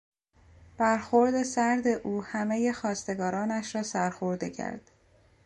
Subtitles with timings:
[0.77, 4.91] برخورد سرد او همهی خواستگارانش را سرخورده کرد.